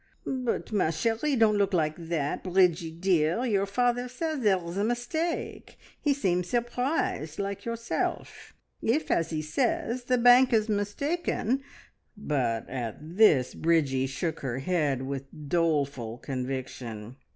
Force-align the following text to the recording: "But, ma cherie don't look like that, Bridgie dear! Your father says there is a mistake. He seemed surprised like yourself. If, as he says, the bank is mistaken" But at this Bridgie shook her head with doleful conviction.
"But, 0.25 0.71
ma 0.71 0.89
cherie 0.89 1.35
don't 1.37 1.59
look 1.59 1.73
like 1.75 1.95
that, 1.95 2.43
Bridgie 2.43 2.89
dear! 2.89 3.45
Your 3.45 3.67
father 3.67 4.07
says 4.09 4.39
there 4.39 4.57
is 4.65 4.75
a 4.75 4.83
mistake. 4.83 5.77
He 6.01 6.11
seemed 6.11 6.47
surprised 6.47 7.37
like 7.37 7.65
yourself. 7.65 8.55
If, 8.81 9.11
as 9.11 9.29
he 9.29 9.43
says, 9.43 10.05
the 10.05 10.17
bank 10.17 10.53
is 10.53 10.67
mistaken" 10.67 11.61
But 12.17 12.67
at 12.67 12.97
this 12.99 13.53
Bridgie 13.53 14.07
shook 14.07 14.39
her 14.39 14.57
head 14.57 15.03
with 15.03 15.25
doleful 15.47 16.17
conviction. 16.17 17.17